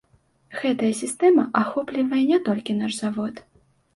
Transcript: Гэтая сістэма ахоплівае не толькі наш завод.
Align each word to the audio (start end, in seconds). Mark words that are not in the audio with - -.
Гэтая 0.61 0.89
сістэма 1.01 1.43
ахоплівае 1.61 2.21
не 2.31 2.39
толькі 2.47 2.79
наш 2.81 2.95
завод. 3.03 3.35